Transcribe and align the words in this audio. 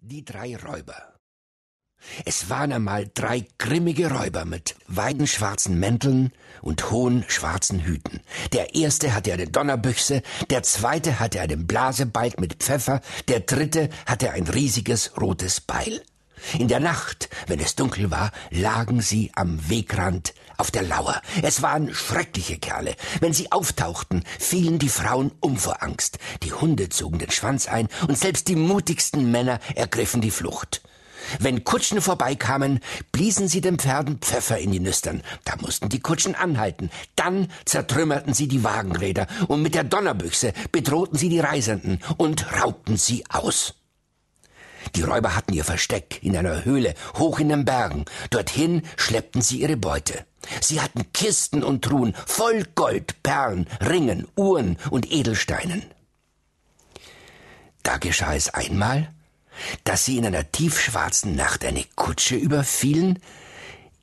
Die 0.00 0.24
drei 0.24 0.56
Räuber. 0.56 1.14
Es 2.24 2.50
waren 2.50 2.72
einmal 2.72 3.10
drei 3.12 3.46
grimmige 3.58 4.10
Räuber 4.10 4.44
mit 4.44 4.76
weidenschwarzen 4.86 5.80
Mänteln 5.80 6.32
und 6.60 6.90
hohen 6.90 7.24
schwarzen 7.28 7.80
Hüten. 7.80 8.20
Der 8.52 8.74
erste 8.74 9.14
hatte 9.14 9.32
eine 9.32 9.48
Donnerbüchse, 9.48 10.22
der 10.50 10.62
zweite 10.62 11.18
hatte 11.18 11.40
einen 11.40 11.66
Blasebalg 11.66 12.38
mit 12.38 12.62
Pfeffer, 12.62 13.00
der 13.28 13.40
dritte 13.40 13.88
hatte 14.04 14.32
ein 14.32 14.46
riesiges 14.46 15.18
rotes 15.20 15.60
Beil. 15.60 16.02
In 16.58 16.68
der 16.68 16.80
Nacht, 16.80 17.28
wenn 17.46 17.60
es 17.60 17.74
dunkel 17.76 18.10
war, 18.10 18.30
lagen 18.50 19.00
sie 19.00 19.30
am 19.34 19.68
Wegrand 19.68 20.34
auf 20.56 20.70
der 20.70 20.82
Lauer. 20.82 21.20
Es 21.42 21.62
waren 21.62 21.92
schreckliche 21.94 22.58
Kerle. 22.58 22.94
Wenn 23.20 23.32
sie 23.32 23.52
auftauchten, 23.52 24.24
fielen 24.38 24.78
die 24.78 24.88
Frauen 24.88 25.32
um 25.40 25.56
vor 25.56 25.82
Angst. 25.82 26.18
Die 26.42 26.52
Hunde 26.52 26.88
zogen 26.88 27.18
den 27.18 27.30
Schwanz 27.30 27.66
ein 27.66 27.88
und 28.08 28.18
selbst 28.18 28.48
die 28.48 28.56
mutigsten 28.56 29.30
Männer 29.30 29.60
ergriffen 29.74 30.20
die 30.20 30.30
Flucht. 30.30 30.82
Wenn 31.40 31.64
Kutschen 31.64 32.00
vorbeikamen, 32.00 32.80
bliesen 33.10 33.48
sie 33.48 33.60
den 33.60 33.78
Pferden 33.78 34.18
Pfeffer 34.18 34.58
in 34.58 34.70
die 34.70 34.80
Nüstern. 34.80 35.22
Da 35.44 35.56
mussten 35.56 35.88
die 35.88 36.00
Kutschen 36.00 36.34
anhalten. 36.34 36.90
Dann 37.16 37.48
zertrümmerten 37.64 38.32
sie 38.32 38.48
die 38.48 38.62
Wagenräder 38.62 39.26
und 39.48 39.62
mit 39.62 39.74
der 39.74 39.84
Donnerbüchse 39.84 40.52
bedrohten 40.72 41.18
sie 41.18 41.28
die 41.28 41.40
Reisenden 41.40 42.00
und 42.16 42.60
raubten 42.60 42.96
sie 42.96 43.24
aus. 43.28 43.74
Die 44.94 45.02
Räuber 45.02 45.34
hatten 45.34 45.52
ihr 45.52 45.64
Versteck 45.64 46.22
in 46.22 46.36
einer 46.36 46.64
Höhle 46.64 46.94
hoch 47.16 47.40
in 47.40 47.48
den 47.48 47.64
Bergen. 47.64 48.04
Dorthin 48.30 48.82
schleppten 48.96 49.42
sie 49.42 49.62
ihre 49.62 49.76
Beute. 49.76 50.24
Sie 50.60 50.80
hatten 50.80 51.12
Kisten 51.12 51.64
und 51.64 51.84
Truhen 51.84 52.14
voll 52.26 52.64
Gold, 52.74 53.22
Perlen, 53.22 53.66
Ringen, 53.80 54.28
Uhren 54.36 54.78
und 54.90 55.10
Edelsteinen. 55.10 55.82
Da 57.82 57.98
geschah 57.98 58.34
es 58.34 58.52
einmal, 58.52 59.12
dass 59.84 60.04
sie 60.04 60.18
in 60.18 60.26
einer 60.26 60.50
tiefschwarzen 60.50 61.34
Nacht 61.34 61.64
eine 61.64 61.84
Kutsche 61.94 62.36
überfielen, 62.36 63.20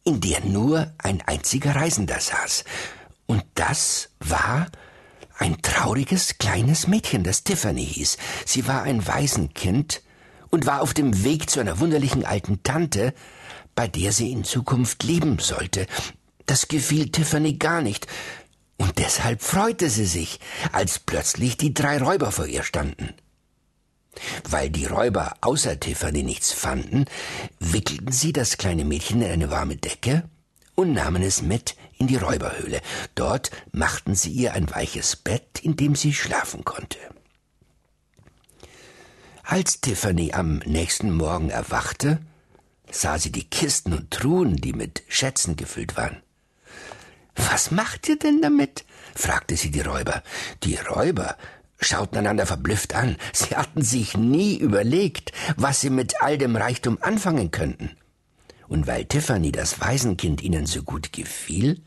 in 0.03 0.19
der 0.19 0.41
nur 0.41 0.91
ein 0.97 1.21
einziger 1.21 1.75
Reisender 1.75 2.19
saß. 2.19 2.65
Und 3.25 3.43
das 3.55 4.09
war 4.19 4.67
ein 5.37 5.61
trauriges 5.61 6.37
kleines 6.37 6.87
Mädchen, 6.87 7.23
das 7.23 7.43
Tiffany 7.43 7.85
hieß. 7.85 8.17
Sie 8.45 8.67
war 8.67 8.83
ein 8.83 9.05
Waisenkind 9.07 10.01
und 10.53 10.67
war 10.67 10.83
auf 10.83 10.93
dem 10.93 11.23
Weg 11.23 11.49
zu 11.49 11.59
einer 11.59 11.79
wunderlichen 11.79 12.25
alten 12.25 12.61
Tante, 12.61 13.15
bei 13.73 13.87
der 13.87 14.11
sie 14.11 14.31
in 14.31 14.43
Zukunft 14.43 15.01
leben 15.01 15.39
sollte. 15.39 15.87
Das 16.45 16.67
gefiel 16.67 17.09
Tiffany 17.09 17.53
gar 17.53 17.81
nicht, 17.81 18.05
und 18.77 18.99
deshalb 18.99 19.41
freute 19.41 19.89
sie 19.89 20.05
sich, 20.05 20.39
als 20.71 20.99
plötzlich 20.99 21.57
die 21.57 21.73
drei 21.73 21.97
Räuber 21.97 22.31
vor 22.31 22.45
ihr 22.45 22.61
standen. 22.61 23.15
Weil 24.47 24.69
die 24.69 24.85
Räuber 24.85 25.33
außer 25.41 25.79
Tiffany 25.79 26.21
nichts 26.21 26.51
fanden, 26.51 27.05
wickelten 27.59 28.11
sie 28.11 28.31
das 28.31 28.57
kleine 28.57 28.85
Mädchen 28.85 29.23
in 29.23 29.31
eine 29.31 29.49
warme 29.49 29.77
Decke 29.77 30.29
und 30.75 30.93
nahmen 30.93 31.23
es 31.23 31.41
mit 31.41 31.75
in 31.97 32.05
die 32.05 32.17
Räuberhöhle. 32.17 32.81
Dort 33.15 33.49
machten 33.71 34.13
sie 34.13 34.29
ihr 34.29 34.53
ein 34.53 34.69
weiches 34.69 35.15
Bett, 35.15 35.61
in 35.63 35.77
dem 35.77 35.95
sie 35.95 36.13
schlafen 36.13 36.63
konnte. 36.63 36.99
Als 39.45 39.81
Tiffany 39.81 40.31
am 40.31 40.59
nächsten 40.59 41.11
Morgen 41.11 41.49
erwachte, 41.49 42.19
sah 42.89 43.19
sie 43.19 43.31
die 43.31 43.43
Kisten 43.43 43.91
und 43.91 44.09
Truhen, 44.09 44.55
die 44.55 44.71
mit 44.71 45.03
Schätzen 45.09 45.57
gefüllt 45.57 45.97
waren. 45.97 46.23
Was 47.35 47.69
macht 47.69 48.07
ihr 48.07 48.17
denn 48.17 48.41
damit? 48.41 48.85
fragte 49.13 49.57
sie 49.57 49.69
die 49.69 49.81
Räuber. 49.81 50.23
Die 50.63 50.75
Räuber 50.75 51.35
schauten 51.81 52.19
einander 52.19 52.45
verblüfft 52.45 52.95
an. 52.95 53.17
Sie 53.33 53.53
hatten 53.55 53.81
sich 53.81 54.15
nie 54.15 54.55
überlegt, 54.55 55.33
was 55.57 55.81
sie 55.81 55.89
mit 55.89 56.21
all 56.21 56.37
dem 56.37 56.55
Reichtum 56.55 56.97
anfangen 57.01 57.51
könnten. 57.51 57.91
Und 58.69 58.87
weil 58.87 59.03
Tiffany 59.03 59.51
das 59.51 59.81
Waisenkind 59.81 60.41
ihnen 60.41 60.65
so 60.67 60.83
gut 60.83 61.11
gefiel, 61.11 61.81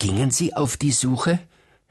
gingen 0.00 0.32
sie 0.32 0.54
auf 0.54 0.76
die 0.76 0.92
Suche 0.92 1.38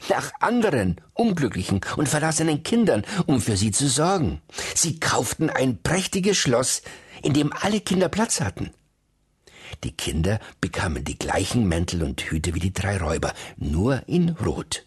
nach 0.10 0.32
anderen 0.40 1.02
unglücklichen 1.14 1.82
und 1.98 2.10
verlassenen 2.10 2.64
Kindern, 2.64 3.04
um 3.26 3.42
für 3.42 3.58
sie 3.58 3.72
zu 3.72 3.88
sorgen. 3.88 4.42
Sie 4.74 5.00
kauften 5.00 5.50
ein 5.50 5.82
prächtiges 5.82 6.38
Schloss, 6.38 6.82
in 7.22 7.34
dem 7.34 7.52
alle 7.54 7.82
Kinder 7.82 8.10
Platz 8.10 8.42
hatten. 8.42 8.72
Die 9.84 9.92
Kinder 9.92 10.40
bekamen 10.62 11.04
die 11.04 11.18
gleichen 11.18 11.68
Mäntel 11.68 12.04
und 12.04 12.22
Hüte 12.22 12.54
wie 12.54 12.60
die 12.60 12.74
drei 12.74 12.98
Räuber, 12.98 13.34
nur 13.58 14.08
in 14.08 14.30
Rot. 14.30 14.86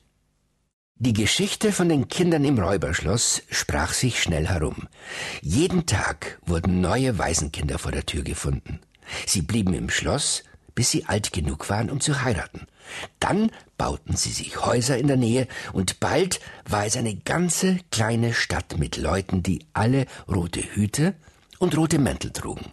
Die 1.01 1.13
Geschichte 1.13 1.71
von 1.73 1.89
den 1.89 2.09
Kindern 2.09 2.45
im 2.45 2.59
Räuberschloss 2.59 3.43
sprach 3.51 3.93
sich 3.93 4.21
schnell 4.21 4.49
herum. 4.49 4.89
Jeden 5.43 5.87
Tag 5.87 6.41
wurden 6.45 6.81
neue 6.81 7.19
Waisenkinder 7.19 7.79
vor 7.79 7.93
der 7.93 8.05
Tür 8.05 8.25
gefunden. 8.25 8.81
Sie 9.25 9.43
blieben 9.43 9.75
im 9.75 9.91
Schloss, 9.91 10.43
bis 10.79 10.93
sie 10.93 11.07
alt 11.07 11.33
genug 11.33 11.71
waren, 11.71 11.91
um 11.91 12.01
zu 12.01 12.23
heiraten. 12.23 12.69
Dann 13.19 13.51
bauten 13.79 14.15
sie 14.15 14.31
sich 14.31 14.65
Häuser 14.65 14.97
in 14.97 15.09
der 15.09 15.17
Nähe, 15.17 15.49
und 15.73 15.99
bald 15.99 16.39
war 16.67 16.87
es 16.87 16.97
eine 16.97 17.17
ganze 17.17 17.81
kleine 17.91 18.33
Stadt 18.33 18.79
mit 18.79 18.97
Leuten, 18.97 19.43
die 19.43 19.67
alle 19.73 20.07
rote 20.29 20.61
Hüte 20.61 21.17
und 21.59 21.77
rote 21.77 21.99
Mäntel 21.99 22.31
trugen. 22.31 22.73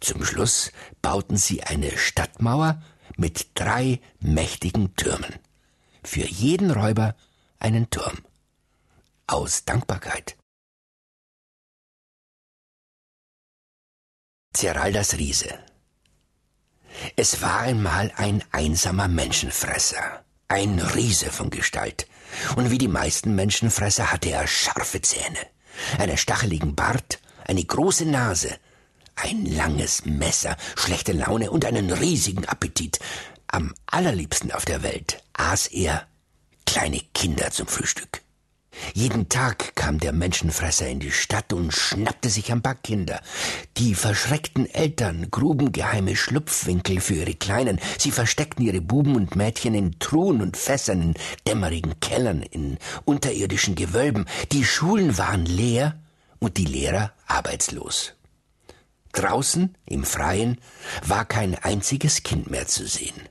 Zum 0.00 0.24
Schluss 0.24 0.72
bauten 1.00 1.36
sie 1.36 1.62
eine 1.62 1.96
Stadtmauer 1.96 2.82
mit 3.16 3.50
drei 3.54 4.00
mächtigen 4.18 4.96
Türmen. 4.96 5.36
Für 6.02 6.26
jeden 6.26 6.72
Räuber 6.72 7.14
einen 7.60 7.88
Turm. 7.88 8.18
Aus 9.28 9.64
Dankbarkeit. 9.64 10.36
Zeraldas 14.52 15.16
Riese. 15.18 15.71
Es 17.16 17.42
war 17.42 17.60
einmal 17.60 18.12
ein 18.16 18.42
einsamer 18.52 19.08
Menschenfresser, 19.08 20.24
ein 20.48 20.78
Riese 20.78 21.30
von 21.30 21.50
Gestalt, 21.50 22.06
und 22.56 22.70
wie 22.70 22.78
die 22.78 22.88
meisten 22.88 23.34
Menschenfresser 23.34 24.12
hatte 24.12 24.30
er 24.30 24.46
scharfe 24.46 25.00
Zähne, 25.02 25.38
einen 25.98 26.16
stacheligen 26.16 26.74
Bart, 26.74 27.20
eine 27.46 27.64
große 27.64 28.06
Nase, 28.06 28.56
ein 29.14 29.44
langes 29.44 30.04
Messer, 30.04 30.56
schlechte 30.76 31.12
Laune 31.12 31.50
und 31.50 31.64
einen 31.64 31.90
riesigen 31.90 32.46
Appetit. 32.46 32.98
Am 33.46 33.74
allerliebsten 33.86 34.50
auf 34.52 34.64
der 34.64 34.82
Welt 34.82 35.22
aß 35.34 35.66
er 35.68 36.06
kleine 36.64 37.00
Kinder 37.12 37.50
zum 37.50 37.66
Frühstück. 37.66 38.21
Jeden 38.94 39.28
Tag 39.28 39.74
kam 39.76 39.98
der 39.98 40.12
Menschenfresser 40.12 40.88
in 40.88 41.00
die 41.00 41.10
Stadt 41.10 41.52
und 41.52 41.72
schnappte 41.72 42.30
sich 42.30 42.50
ein 42.52 42.62
paar 42.62 42.74
Kinder. 42.74 43.20
Die 43.76 43.94
verschreckten 43.94 44.66
Eltern 44.66 45.30
gruben 45.30 45.72
geheime 45.72 46.16
Schlupfwinkel 46.16 47.00
für 47.00 47.14
ihre 47.14 47.34
Kleinen. 47.34 47.78
Sie 47.98 48.10
versteckten 48.10 48.64
ihre 48.64 48.80
Buben 48.80 49.16
und 49.16 49.36
Mädchen 49.36 49.74
in 49.74 49.98
Truhen 49.98 50.40
und 50.40 50.56
Fässern, 50.56 51.02
in 51.02 51.14
dämmerigen 51.46 52.00
Kellern, 52.00 52.42
in 52.42 52.78
unterirdischen 53.04 53.74
Gewölben. 53.74 54.26
Die 54.52 54.64
Schulen 54.64 55.18
waren 55.18 55.46
leer 55.46 55.98
und 56.38 56.56
die 56.56 56.66
Lehrer 56.66 57.12
arbeitslos. 57.26 58.14
Draußen, 59.12 59.76
im 59.84 60.04
Freien, 60.04 60.58
war 61.06 61.24
kein 61.26 61.54
einziges 61.54 62.22
Kind 62.22 62.50
mehr 62.50 62.66
zu 62.66 62.86
sehen. 62.86 63.28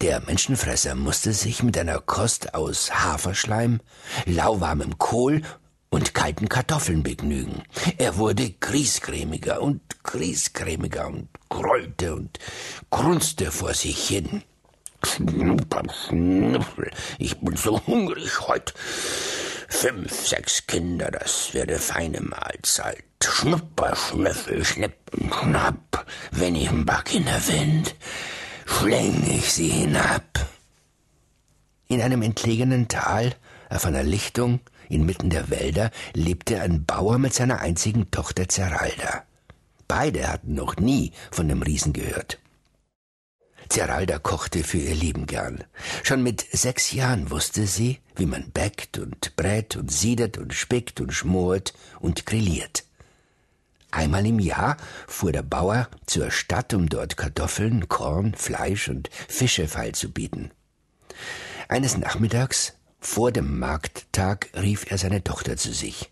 Der 0.00 0.20
Menschenfresser 0.20 0.94
musste 0.94 1.32
sich 1.32 1.64
mit 1.64 1.76
einer 1.76 1.98
Kost 1.98 2.54
aus 2.54 2.92
Haferschleim, 2.92 3.80
lauwarmem 4.26 4.96
Kohl 4.96 5.42
und 5.90 6.14
kalten 6.14 6.48
Kartoffeln 6.48 7.02
begnügen. 7.02 7.64
Er 7.96 8.16
wurde 8.16 8.48
griesgrämiger 8.48 9.60
und 9.60 9.80
griesgrämiger 10.04 11.08
und 11.08 11.28
grollte 11.48 12.14
und 12.14 12.38
grunzte 12.90 13.50
vor 13.50 13.74
sich 13.74 14.06
hin. 14.06 14.42
Schnupper, 15.04 15.82
ich 17.18 17.40
bin 17.40 17.56
so 17.56 17.84
hungrig 17.84 18.40
heut. 18.46 18.74
Fünf, 19.68 20.26
sechs 20.28 20.64
Kinder, 20.68 21.10
das 21.10 21.54
wäre 21.54 21.78
feine 21.78 22.20
Mahlzeit. 22.20 23.04
Schnupper, 23.22 23.96
Schnüffel, 23.96 24.64
Schnipp, 24.64 24.94
Schnapp, 25.32 26.06
wenn 26.30 26.54
ich 26.54 26.70
im 26.70 26.86
Back 26.86 27.14
in 27.14 27.24
der 27.24 27.48
Wind 27.48 27.96
schläng 28.68 29.24
ich 29.28 29.52
sie 29.52 29.68
hinab. 29.68 30.46
In 31.88 32.02
einem 32.02 32.22
entlegenen 32.22 32.88
Tal, 32.88 33.34
auf 33.70 33.86
einer 33.86 34.02
Lichtung, 34.02 34.60
inmitten 34.88 35.30
der 35.30 35.50
Wälder, 35.50 35.90
lebte 36.12 36.60
ein 36.60 36.84
Bauer 36.84 37.18
mit 37.18 37.34
seiner 37.34 37.60
einzigen 37.60 38.10
Tochter 38.10 38.48
Zeralda. 38.48 39.24
Beide 39.88 40.28
hatten 40.28 40.54
noch 40.54 40.76
nie 40.76 41.12
von 41.30 41.48
dem 41.48 41.62
Riesen 41.62 41.92
gehört. 41.92 42.38
Zeralda 43.68 44.18
kochte 44.18 44.62
für 44.64 44.78
ihr 44.78 44.94
Leben 44.94 45.26
gern. 45.26 45.64
Schon 46.02 46.22
mit 46.22 46.40
sechs 46.52 46.92
Jahren 46.92 47.30
wusste 47.30 47.66
sie, 47.66 47.98
wie 48.16 48.26
man 48.26 48.50
bäckt 48.50 48.98
und 48.98 49.34
brät 49.36 49.76
und 49.76 49.90
siedert 49.90 50.38
und 50.38 50.54
spickt 50.54 51.00
und 51.00 51.12
schmort 51.12 51.74
und 52.00 52.26
grilliert. 52.26 52.84
Einmal 53.90 54.26
im 54.26 54.38
Jahr 54.38 54.76
fuhr 55.06 55.32
der 55.32 55.42
Bauer 55.42 55.88
zur 56.06 56.30
Stadt, 56.30 56.74
um 56.74 56.88
dort 56.88 57.16
Kartoffeln, 57.16 57.88
Korn, 57.88 58.34
Fleisch 58.34 58.88
und 58.88 59.08
Fische 59.28 59.66
feilzubieten. 59.66 60.50
Eines 61.68 61.96
Nachmittags, 61.96 62.74
vor 63.00 63.32
dem 63.32 63.58
Markttag, 63.58 64.48
rief 64.54 64.90
er 64.90 64.98
seine 64.98 65.24
Tochter 65.24 65.56
zu 65.56 65.72
sich. 65.72 66.10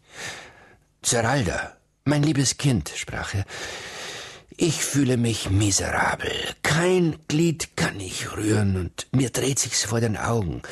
Zeralda, 1.03 1.77
Mein 2.05 2.23
liebes 2.23 2.57
Kind, 2.57 2.93
sprach 2.95 3.35
er, 3.35 3.45
ich 4.57 4.83
fühle 4.83 5.19
mich 5.19 5.51
miserabel. 5.51 6.33
Kein 6.63 7.17
Glied 7.29 7.77
kann 7.77 8.01
ich 8.01 8.33
rühren 8.37 8.77
und 8.77 9.07
mir 9.13 9.29
dreht 9.31 9.59
sich's 9.59 9.85
vor 9.85 10.01
den 10.01 10.17
Augen. 10.17 10.63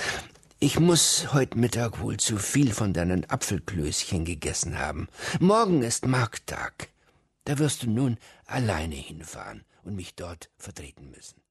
Ich 0.58 0.80
muss 0.80 1.34
heut 1.34 1.56
Mittag 1.56 2.00
wohl 2.00 2.16
zu 2.16 2.38
viel 2.38 2.72
von 2.72 2.94
deinen 2.94 3.28
Apfelklößchen 3.28 4.24
gegessen 4.24 4.78
haben. 4.78 5.08
Morgen 5.38 5.82
ist 5.82 6.06
Markttag. 6.06 6.88
Da 7.44 7.58
wirst 7.58 7.82
du 7.82 7.90
nun 7.90 8.18
alleine 8.46 8.94
hinfahren 8.94 9.64
und 9.82 9.94
mich 9.94 10.14
dort 10.14 10.50
vertreten 10.56 11.10
müssen. 11.10 11.43